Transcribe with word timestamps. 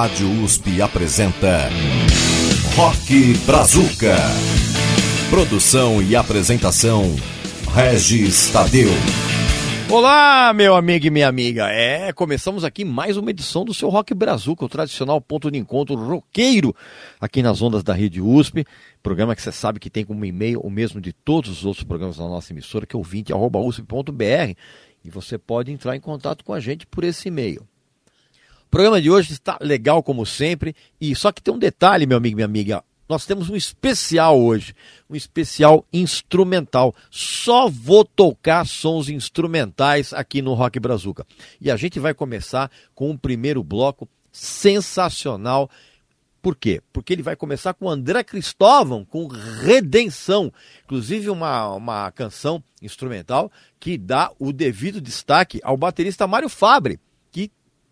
Rádio 0.00 0.30
USP 0.44 0.80
apresenta 0.80 1.68
Rock 2.76 3.34
Brazuca. 3.44 4.14
Produção 5.28 6.00
e 6.00 6.14
apresentação 6.14 7.02
Regis 7.74 8.48
Tadeu. 8.52 8.90
Olá, 9.90 10.52
meu 10.54 10.76
amigo 10.76 11.04
e 11.04 11.10
minha 11.10 11.26
amiga. 11.26 11.68
É, 11.72 12.12
começamos 12.12 12.62
aqui 12.62 12.84
mais 12.84 13.16
uma 13.16 13.30
edição 13.30 13.64
do 13.64 13.74
seu 13.74 13.88
Rock 13.88 14.14
Brazuca, 14.14 14.64
o 14.64 14.68
tradicional 14.68 15.20
ponto 15.20 15.50
de 15.50 15.58
encontro 15.58 15.96
roqueiro 15.96 16.72
aqui 17.20 17.42
nas 17.42 17.60
ondas 17.60 17.82
da 17.82 17.92
Rede 17.92 18.20
USP. 18.20 18.64
Programa 19.02 19.34
que 19.34 19.42
você 19.42 19.50
sabe 19.50 19.80
que 19.80 19.90
tem 19.90 20.04
como 20.04 20.24
e-mail 20.24 20.60
o 20.60 20.70
mesmo 20.70 21.00
de 21.00 21.12
todos 21.12 21.50
os 21.50 21.64
outros 21.64 21.82
programas 21.82 22.18
da 22.18 22.24
nossa 22.28 22.52
emissora, 22.52 22.86
que 22.86 22.94
é 22.94 22.96
ouvinte.usp.br. 22.96 24.54
E 25.04 25.10
você 25.10 25.36
pode 25.36 25.72
entrar 25.72 25.96
em 25.96 26.00
contato 26.00 26.44
com 26.44 26.52
a 26.52 26.60
gente 26.60 26.86
por 26.86 27.02
esse 27.02 27.26
e-mail. 27.26 27.66
O 28.68 28.70
programa 28.70 29.00
de 29.00 29.10
hoje 29.10 29.32
está 29.32 29.56
legal 29.62 30.02
como 30.02 30.26
sempre, 30.26 30.76
e 31.00 31.16
só 31.16 31.32
que 31.32 31.40
tem 31.40 31.54
um 31.54 31.58
detalhe, 31.58 32.04
meu 32.04 32.18
amigo 32.18 32.34
e 32.34 32.36
minha 32.36 32.44
amiga. 32.44 32.84
Nós 33.08 33.24
temos 33.24 33.48
um 33.48 33.56
especial 33.56 34.38
hoje, 34.38 34.74
um 35.08 35.16
especial 35.16 35.86
instrumental. 35.90 36.94
Só 37.10 37.66
vou 37.66 38.04
tocar 38.04 38.66
sons 38.66 39.08
instrumentais 39.08 40.12
aqui 40.12 40.42
no 40.42 40.52
Rock 40.52 40.78
Brazuca. 40.78 41.26
E 41.58 41.70
a 41.70 41.78
gente 41.78 41.98
vai 41.98 42.12
começar 42.12 42.70
com 42.94 43.08
um 43.08 43.16
primeiro 43.16 43.64
bloco 43.64 44.06
sensacional. 44.30 45.70
Por 46.42 46.54
quê? 46.54 46.82
Porque 46.92 47.14
ele 47.14 47.22
vai 47.22 47.36
começar 47.36 47.72
com 47.72 47.88
André 47.88 48.22
Cristóvão, 48.22 49.02
com 49.02 49.28
Redenção. 49.28 50.52
Inclusive 50.84 51.30
uma, 51.30 51.72
uma 51.72 52.12
canção 52.12 52.62
instrumental 52.82 53.50
que 53.80 53.96
dá 53.96 54.30
o 54.38 54.52
devido 54.52 55.00
destaque 55.00 55.58
ao 55.64 55.74
baterista 55.74 56.26
Mário 56.26 56.50
Fabre 56.50 57.00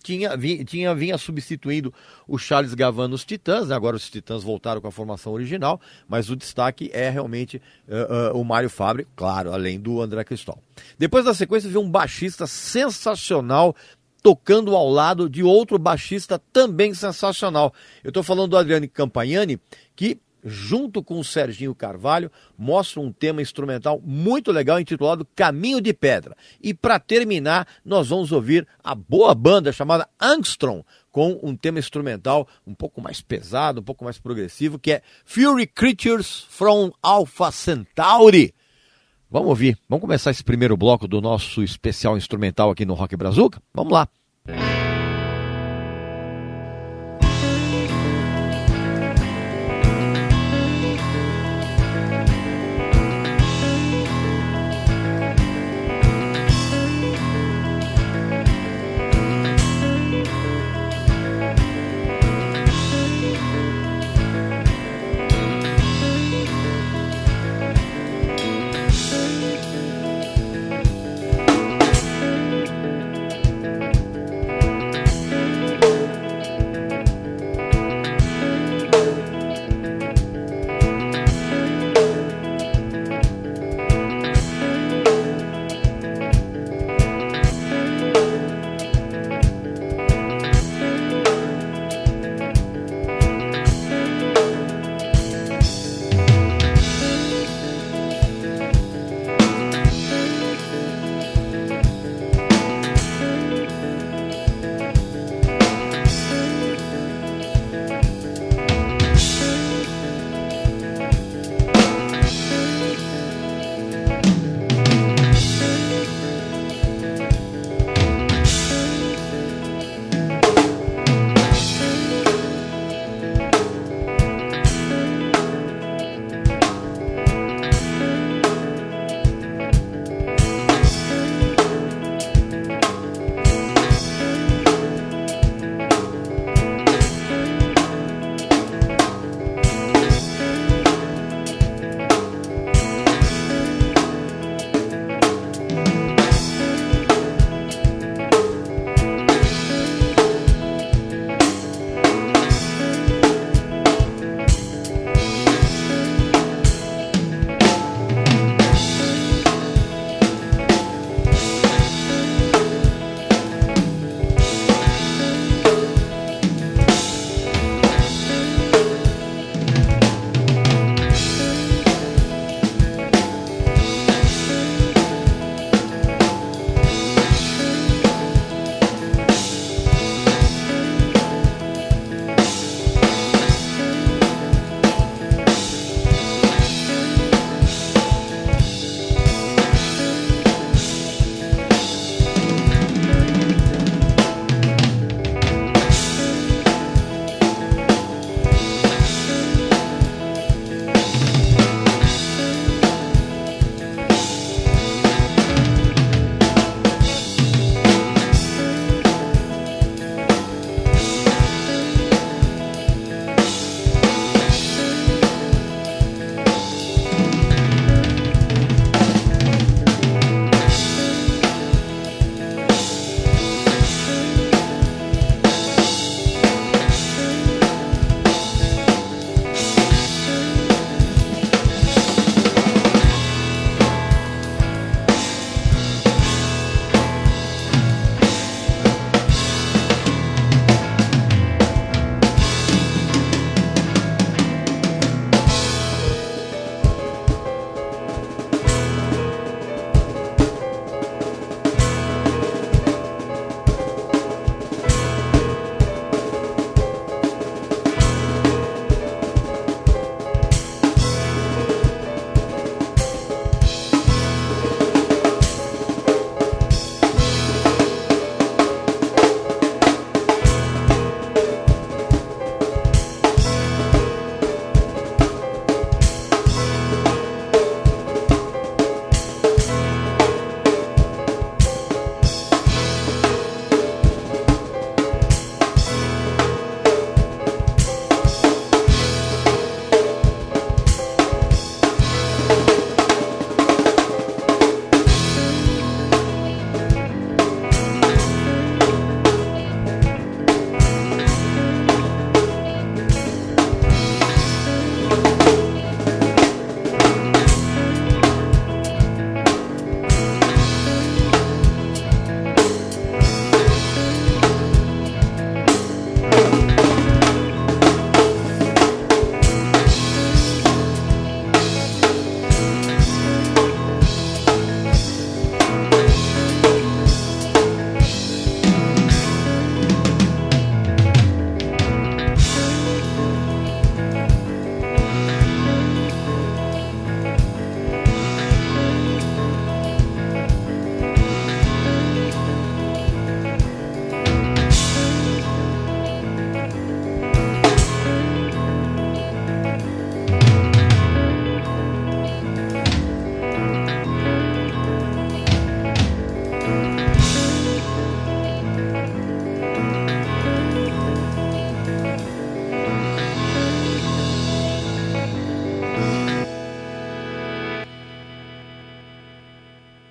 tinha, 0.06 0.36
vinha, 0.36 0.64
tinha, 0.64 0.94
vinha 0.94 1.18
substituindo 1.18 1.92
o 2.28 2.38
Charles 2.38 2.74
Gavan 2.74 3.08
nos 3.08 3.24
Titãs, 3.24 3.68
né? 3.68 3.74
agora 3.74 3.96
os 3.96 4.08
Titãs 4.08 4.44
voltaram 4.44 4.80
com 4.80 4.86
a 4.86 4.92
formação 4.92 5.32
original, 5.32 5.80
mas 6.08 6.30
o 6.30 6.36
destaque 6.36 6.88
é 6.92 7.10
realmente 7.10 7.60
uh, 7.88 8.36
uh, 8.36 8.40
o 8.40 8.44
Mário 8.44 8.70
Fabre, 8.70 9.04
claro, 9.16 9.52
além 9.52 9.80
do 9.80 10.00
André 10.00 10.22
Cristóvão. 10.22 10.62
Depois 10.96 11.24
da 11.24 11.34
sequência 11.34 11.68
veio 11.68 11.84
um 11.84 11.90
baixista 11.90 12.46
sensacional 12.46 13.74
tocando 14.22 14.76
ao 14.76 14.88
lado 14.88 15.28
de 15.28 15.42
outro 15.42 15.76
baixista 15.76 16.40
também 16.52 16.94
sensacional. 16.94 17.74
Eu 18.04 18.10
estou 18.10 18.22
falando 18.22 18.50
do 18.50 18.56
Adriano 18.56 18.88
Campagnani, 18.88 19.58
que 19.96 20.20
junto 20.44 21.02
com 21.02 21.18
o 21.18 21.24
Serginho 21.24 21.74
Carvalho, 21.74 22.30
mostra 22.56 23.00
um 23.00 23.12
tema 23.12 23.42
instrumental 23.42 24.00
muito 24.04 24.52
legal 24.52 24.80
intitulado 24.80 25.26
Caminho 25.34 25.80
de 25.80 25.92
Pedra. 25.92 26.36
E 26.62 26.72
para 26.72 26.98
terminar, 26.98 27.66
nós 27.84 28.08
vamos 28.08 28.32
ouvir 28.32 28.66
a 28.82 28.94
boa 28.94 29.34
banda 29.34 29.72
chamada 29.72 30.08
Angstrom, 30.20 30.82
com 31.10 31.40
um 31.42 31.56
tema 31.56 31.78
instrumental 31.78 32.46
um 32.66 32.74
pouco 32.74 33.00
mais 33.00 33.20
pesado, 33.20 33.80
um 33.80 33.84
pouco 33.84 34.04
mais 34.04 34.18
progressivo, 34.18 34.78
que 34.78 34.92
é 34.92 35.02
Fury 35.24 35.66
Creatures 35.66 36.46
from 36.48 36.92
Alpha 37.02 37.50
Centauri. 37.50 38.54
Vamos 39.30 39.48
ouvir, 39.48 39.76
vamos 39.88 40.02
começar 40.02 40.30
esse 40.30 40.44
primeiro 40.44 40.76
bloco 40.76 41.08
do 41.08 41.20
nosso 41.20 41.62
especial 41.62 42.16
instrumental 42.16 42.70
aqui 42.70 42.84
no 42.84 42.94
Rock 42.94 43.16
Brazuca? 43.16 43.60
Vamos 43.74 43.92
lá. 43.92 44.08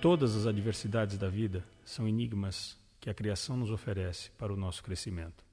Todas 0.06 0.36
as 0.36 0.46
adversidades 0.46 1.18
da 1.18 1.28
vida 1.28 1.66
são 1.84 2.08
enigmas 2.08 2.78
que 3.00 3.10
a 3.10 3.14
criação 3.16 3.58
nos 3.58 3.72
oferece 3.72 4.30
para 4.38 4.54
o 4.54 4.56
nosso 4.56 4.84
crescimento. 4.84 5.44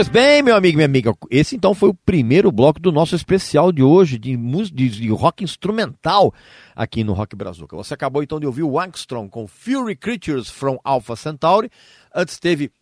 Pois 0.00 0.08
bem, 0.08 0.42
meu 0.42 0.56
amigo 0.56 0.72
e 0.72 0.76
minha 0.76 0.86
amiga, 0.86 1.14
esse 1.30 1.54
então 1.54 1.74
foi 1.74 1.90
o 1.90 1.94
primeiro 1.94 2.50
bloco 2.50 2.80
do 2.80 2.90
nosso 2.90 3.14
especial 3.14 3.70
de 3.70 3.82
hoje 3.82 4.18
de, 4.18 4.34
de, 4.72 4.88
de 4.88 5.08
rock 5.10 5.44
instrumental 5.44 6.32
aqui 6.74 7.04
no 7.04 7.12
Rock 7.12 7.36
Brazuca. 7.36 7.76
Você 7.76 7.92
acabou 7.92 8.22
então 8.22 8.40
de 8.40 8.46
ouvir 8.46 8.62
o 8.62 8.80
Angstrom 8.80 9.28
com 9.28 9.46
Fury 9.46 9.94
Creatures 9.94 10.48
from 10.48 10.78
Alpha 10.82 11.14
Centauri. 11.16 11.70
Antes 12.14 12.38
teve 12.38 12.72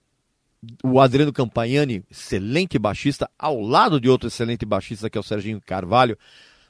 o 0.85 1.01
Adriano 1.01 1.33
Campagnani, 1.33 2.05
excelente 2.09 2.79
baixista, 2.79 3.29
ao 3.37 3.61
lado 3.61 4.01
de 4.01 4.09
outro 4.09 4.29
excelente 4.29 4.65
baixista 4.65 5.11
que 5.11 5.19
é 5.19 5.21
o 5.21 5.25
Serginho 5.25 5.61
Carvalho, 5.61 6.17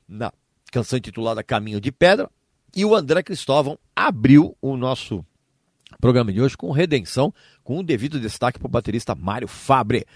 na 0.08 0.32
canção 0.72 0.98
intitulada 0.98 1.42
Caminho 1.42 1.78
de 1.78 1.92
Pedra. 1.92 2.30
E 2.74 2.87
o 2.87 2.94
André 2.94 3.22
Cristóvão 3.22 3.78
abriu 3.94 4.56
o 4.62 4.78
nosso 4.78 5.22
programa 6.00 6.32
de 6.32 6.40
hoje 6.40 6.56
com 6.56 6.70
Redenção, 6.70 7.32
com 7.68 7.81
o 7.81 7.83
devido 7.83 8.18
destaque 8.18 8.59
para 8.59 8.66
o 8.66 8.70
baterista 8.70 9.14
Mário 9.14 9.46
Fabre. 9.46 10.07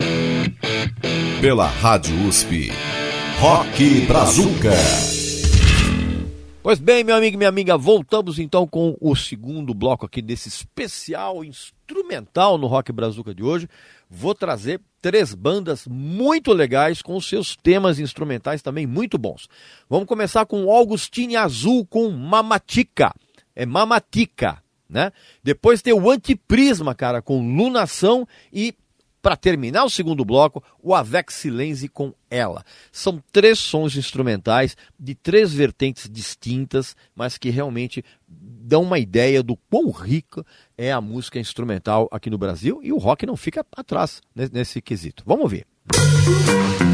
Pela 1.38 1.66
Rádio 1.66 2.26
USP, 2.26 2.70
Rock 3.38 4.06
Brazuca. 4.06 4.72
Pois 6.62 6.78
bem, 6.78 7.04
meu 7.04 7.14
amigo 7.14 7.34
e 7.34 7.36
minha 7.36 7.50
amiga, 7.50 7.76
voltamos 7.76 8.38
então 8.38 8.66
com 8.66 8.96
o 8.98 9.14
segundo 9.14 9.74
bloco 9.74 10.06
aqui 10.06 10.22
desse 10.22 10.48
especial 10.48 11.44
instrumental 11.44 12.56
no 12.56 12.66
Rock 12.68 12.90
Brazuca 12.90 13.34
de 13.34 13.42
hoje. 13.42 13.68
Vou 14.08 14.34
trazer 14.34 14.80
três 15.02 15.34
bandas 15.34 15.86
muito 15.86 16.54
legais 16.54 17.02
com 17.02 17.20
seus 17.20 17.54
temas 17.54 17.98
instrumentais 17.98 18.62
também 18.62 18.86
muito 18.86 19.18
bons. 19.18 19.46
Vamos 19.90 20.08
começar 20.08 20.46
com 20.46 20.72
Augustine 20.72 21.36
Azul 21.36 21.84
com 21.84 22.08
Mamatica. 22.08 23.12
É 23.54 23.66
Mamatica, 23.66 24.62
né? 24.92 25.11
Depois 25.42 25.83
tem 25.83 25.92
o 25.92 26.11
Antiprisma, 26.11 26.94
cara, 26.94 27.22
com 27.22 27.57
Lunação 27.57 28.28
e 28.52 28.74
para 29.22 29.37
terminar 29.37 29.85
o 29.85 29.90
segundo 29.90 30.24
bloco, 30.24 30.62
o 30.83 30.94
Avec 30.94 31.33
Silence 31.33 31.88
com 31.88 32.12
ela. 32.28 32.64
São 32.90 33.22
três 33.31 33.59
sons 33.61 33.96
instrumentais 33.96 34.76
de 34.98 35.14
três 35.14 35.55
vertentes 35.55 36.11
distintas, 36.11 36.96
mas 37.14 37.38
que 37.38 37.48
realmente 37.48 38.05
dão 38.26 38.83
uma 38.83 38.98
ideia 38.98 39.40
do 39.42 39.57
quão 39.70 39.90
rica 39.90 40.44
é 40.76 40.90
a 40.90 41.00
música 41.00 41.38
instrumental 41.38 42.09
aqui 42.11 42.28
no 42.28 42.38
Brasil 42.38 42.81
e 42.83 42.92
o 42.92 42.98
rock 42.98 43.24
não 43.24 43.37
fica 43.37 43.64
atrás 43.76 44.20
nesse, 44.35 44.52
nesse 44.52 44.83
quesito. 44.83 45.22
Vamos 45.24 45.48
ver. 45.48 45.66
Música 45.94 46.91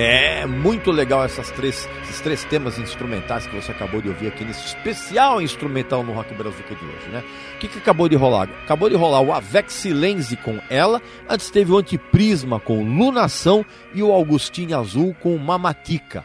É 0.00 0.46
muito 0.46 0.92
legal 0.92 1.24
essas 1.24 1.50
três, 1.50 1.88
esses 2.04 2.20
três 2.20 2.44
temas 2.44 2.78
instrumentais 2.78 3.48
que 3.48 3.56
você 3.56 3.72
acabou 3.72 4.00
de 4.00 4.08
ouvir 4.08 4.28
aqui 4.28 4.44
nesse 4.44 4.64
especial 4.64 5.42
instrumental 5.42 6.04
no 6.04 6.12
Rock 6.12 6.32
Brazuca 6.34 6.72
de 6.72 6.84
hoje, 6.84 7.08
né? 7.10 7.24
O 7.56 7.58
que, 7.58 7.66
que 7.66 7.78
acabou 7.78 8.08
de 8.08 8.14
rolar? 8.14 8.48
Acabou 8.62 8.88
de 8.88 8.94
rolar 8.94 9.20
o 9.20 9.32
Avec 9.32 9.72
Silenzi 9.72 10.36
com 10.36 10.60
ela, 10.70 11.02
antes 11.28 11.50
teve 11.50 11.72
o 11.72 11.78
Antiprisma 11.78 12.60
com 12.60 12.84
Lunação 12.84 13.66
e 13.92 14.00
o 14.00 14.12
Augustine 14.12 14.72
Azul 14.72 15.16
com 15.20 15.36
Mamatica. 15.36 16.24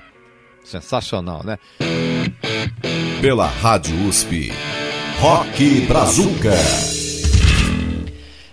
Sensacional, 0.63 1.43
né? 1.43 1.57
Pela 3.21 3.47
Rádio 3.47 4.07
USP. 4.07 4.53
Rock 5.19 5.81
Brazuca. 5.87 6.92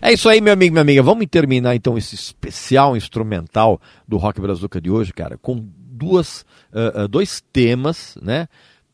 É 0.03 0.15
isso 0.15 0.31
aí, 0.31 0.41
meu 0.41 0.55
amigo 0.55 0.73
minha 0.73 0.81
amiga. 0.81 1.03
Vamos 1.03 1.27
terminar 1.27 1.77
então 1.77 1.99
esse 1.99 2.15
especial 2.15 2.97
instrumental 2.97 3.79
do 4.09 4.17
Rock 4.17 4.41
Brazuca 4.41 4.81
de 4.81 4.91
hoje, 4.91 5.13
cara, 5.13 5.37
com 5.37 5.63
duas, 5.77 6.45
uh, 6.73 7.07
dois 7.07 7.43
temas, 7.53 8.17
né? 8.23 8.49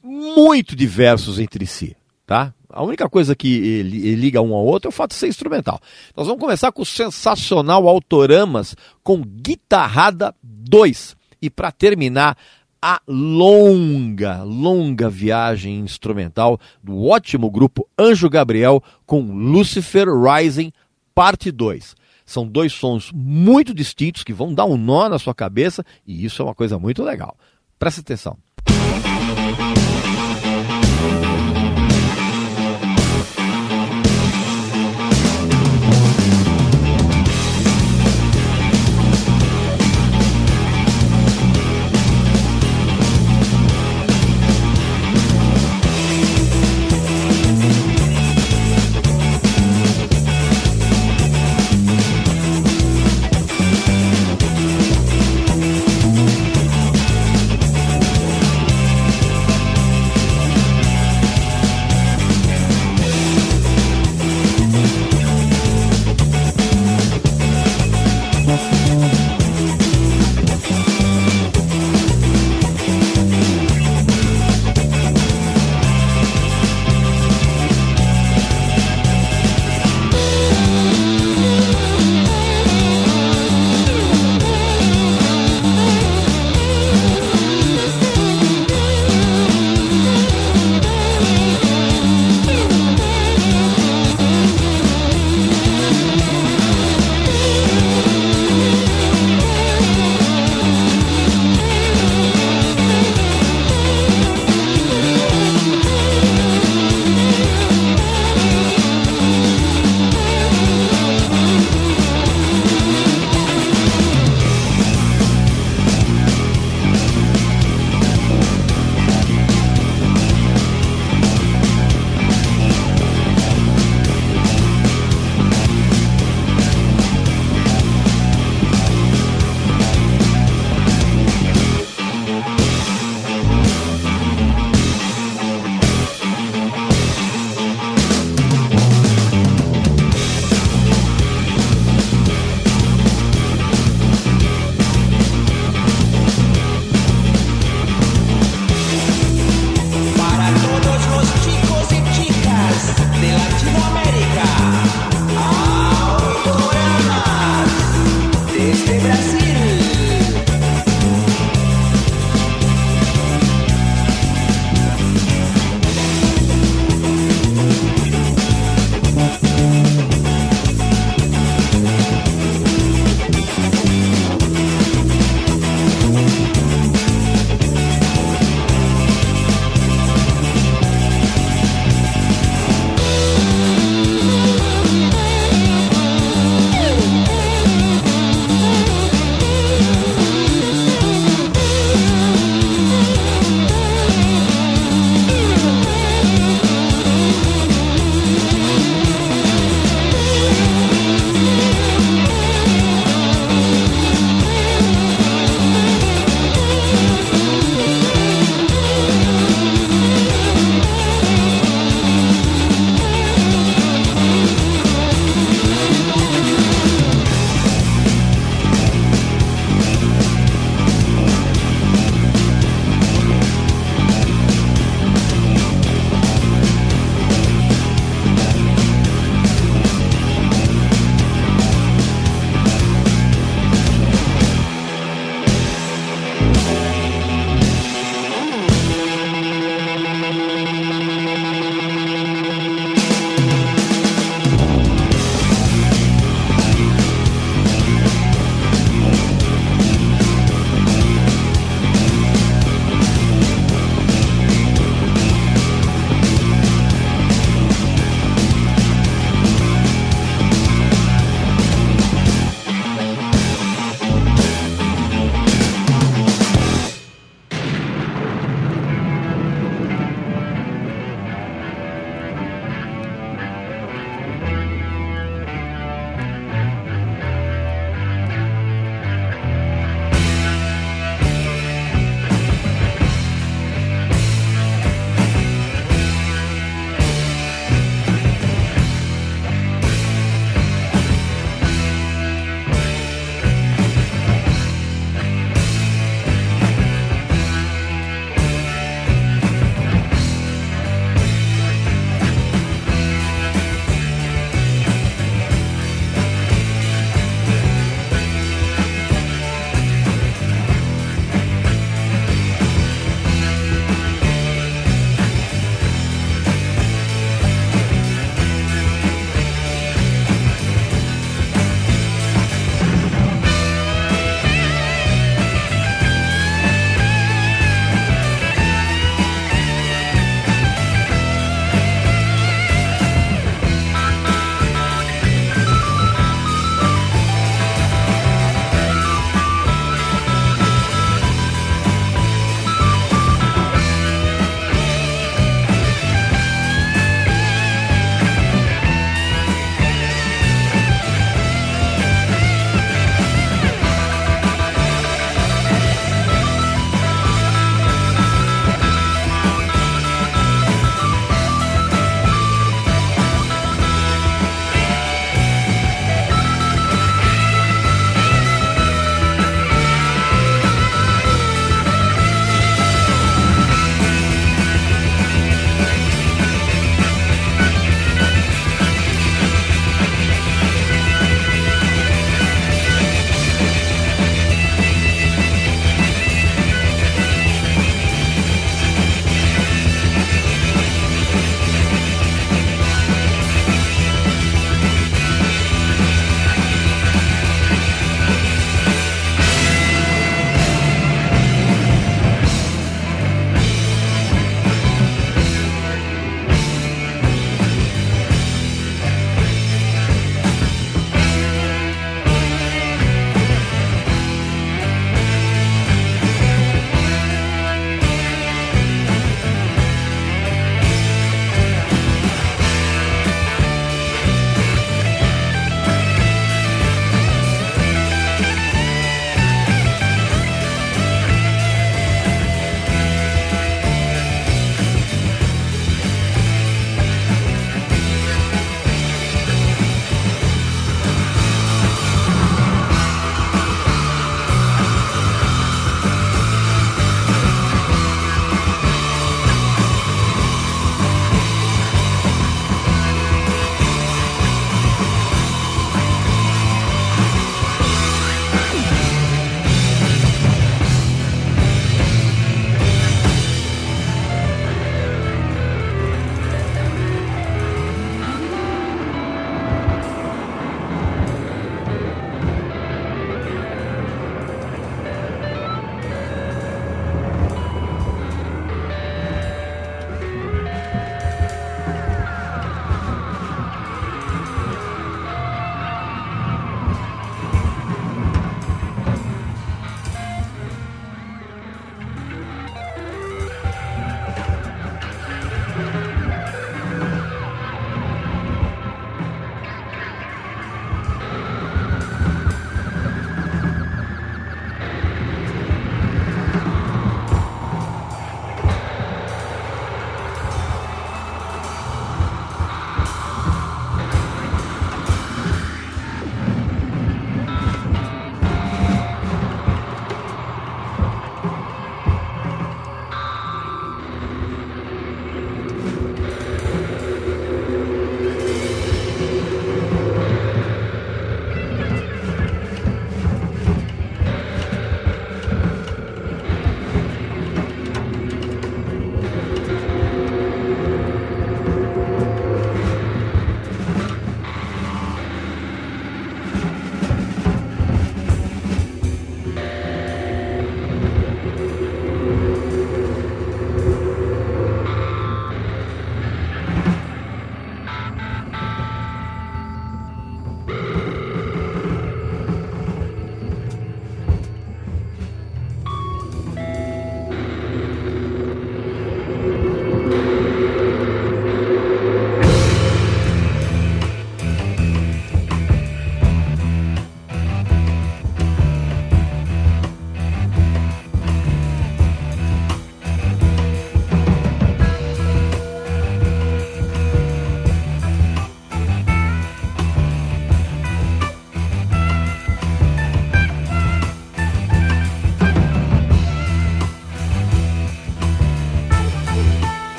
Muito 0.00 0.76
diversos 0.76 1.40
entre 1.40 1.66
si, 1.66 1.96
tá? 2.24 2.54
A 2.68 2.84
única 2.84 3.08
coisa 3.08 3.34
que 3.34 3.82
liga 3.82 4.40
um 4.40 4.54
ao 4.54 4.64
outro 4.64 4.88
é 4.88 4.90
o 4.90 4.92
fato 4.92 5.10
de 5.10 5.16
ser 5.16 5.26
instrumental. 5.26 5.80
Nós 6.16 6.26
vamos 6.26 6.40
começar 6.40 6.70
com 6.70 6.82
o 6.82 6.86
sensacional 6.86 7.88
Autoramas 7.88 8.76
com 9.02 9.22
Guitarrada 9.22 10.32
2. 10.42 11.16
E 11.42 11.50
para 11.50 11.72
terminar, 11.72 12.38
a 12.82 13.00
longa, 13.06 14.42
longa 14.42 15.08
viagem 15.08 15.78
instrumental 15.78 16.58
do 16.82 17.06
ótimo 17.06 17.48
grupo 17.48 17.88
Anjo 17.96 18.28
Gabriel 18.28 18.82
com 19.06 19.20
Lucifer 19.20 20.08
Rising 20.08 20.72
parte 21.14 21.50
2. 21.50 21.94
São 22.24 22.46
dois 22.46 22.72
sons 22.72 23.10
muito 23.12 23.74
distintos 23.74 24.22
que 24.24 24.32
vão 24.32 24.54
dar 24.54 24.64
um 24.64 24.76
nó 24.76 25.08
na 25.08 25.18
sua 25.18 25.34
cabeça 25.34 25.84
e 26.06 26.24
isso 26.24 26.42
é 26.42 26.44
uma 26.44 26.54
coisa 26.54 26.78
muito 26.78 27.02
legal. 27.02 27.36
Presta 27.78 28.00
atenção. 28.00 28.38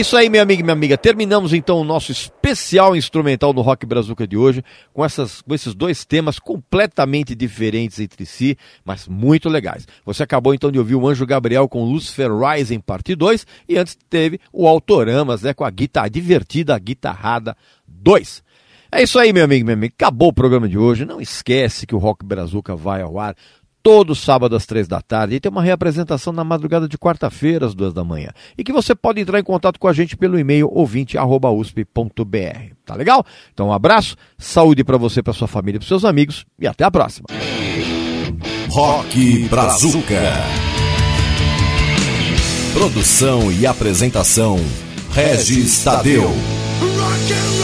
Isso 0.00 0.16
aí, 0.16 0.30
meu 0.30 0.42
amigo 0.42 0.60
e 0.60 0.62
minha 0.62 0.72
amiga. 0.72 0.96
Terminamos 0.96 1.52
então 1.52 1.78
o 1.78 1.84
nosso 1.84 2.10
especial 2.10 2.96
instrumental 2.96 3.52
no 3.52 3.60
Rock 3.60 3.84
Brazuca 3.84 4.26
de 4.26 4.36
hoje, 4.36 4.64
com, 4.94 5.04
essas, 5.04 5.42
com 5.42 5.54
esses 5.54 5.74
dois 5.74 6.04
temas 6.04 6.38
completamente 6.38 7.34
diferentes 7.34 8.00
entre 8.00 8.24
si, 8.24 8.56
mas 8.84 9.06
muito 9.06 9.48
legais. 9.48 9.86
Você 10.04 10.22
acabou 10.22 10.54
então 10.54 10.72
de 10.72 10.78
ouvir 10.78 10.94
o 10.94 11.06
Anjo 11.06 11.26
Gabriel 11.26 11.68
com 11.68 11.84
Lucifer 11.84 12.30
Rising, 12.34 12.80
parte 12.80 13.14
2, 13.14 13.46
e 13.68 13.76
antes 13.76 13.96
teve 14.08 14.40
o 14.52 14.66
Autoramas, 14.66 15.42
né, 15.42 15.52
com 15.52 15.64
a 15.64 15.70
guitarra 15.70 16.08
divertida, 16.08 16.74
a 16.74 16.78
guitarrada 16.78 17.56
2. 17.86 18.42
É 18.92 19.02
isso 19.02 19.20
aí, 19.20 19.32
meu 19.32 19.44
amigo, 19.44 19.64
meu 19.64 19.74
amigo. 19.74 19.94
Acabou 19.94 20.30
o 20.30 20.32
programa 20.32 20.68
de 20.68 20.76
hoje. 20.76 21.04
Não 21.04 21.20
esquece 21.20 21.86
que 21.86 21.94
o 21.94 21.98
Rock 21.98 22.24
Brazuca 22.24 22.74
vai 22.74 23.02
ao 23.02 23.20
ar 23.20 23.36
todo 23.82 24.14
sábado 24.14 24.56
às 24.56 24.66
três 24.66 24.86
da 24.86 25.00
tarde 25.00 25.36
e 25.36 25.40
tem 25.40 25.50
uma 25.50 25.62
reapresentação 25.62 26.32
na 26.32 26.44
madrugada 26.44 26.88
de 26.88 26.98
quarta-feira 26.98 27.66
às 27.66 27.74
duas 27.74 27.92
da 27.92 28.04
manhã. 28.04 28.30
E 28.56 28.64
que 28.64 28.72
você 28.72 28.94
pode 28.94 29.20
entrar 29.20 29.38
em 29.38 29.44
contato 29.44 29.78
com 29.78 29.88
a 29.88 29.92
gente 29.92 30.16
pelo 30.16 30.38
e-mail 30.38 30.68
ouvinte@usp.br. 30.72 32.74
Tá 32.84 32.94
legal? 32.94 33.24
Então 33.52 33.68
um 33.68 33.72
abraço, 33.72 34.16
saúde 34.38 34.84
para 34.84 34.96
você, 34.96 35.22
para 35.22 35.32
sua 35.32 35.48
família, 35.48 35.78
para 35.78 35.88
seus 35.88 36.04
amigos 36.04 36.44
e 36.58 36.66
até 36.66 36.84
a 36.84 36.90
próxima. 36.90 37.26
Rock 38.68 39.48
Brazuca. 39.48 40.20
Produção 42.72 43.50
e 43.50 43.66
apresentação 43.66 44.56
Regis 45.12 45.82
Tadeu. 45.82 46.22
Rock 46.22 47.32
and 47.32 47.58
roll. 47.58 47.59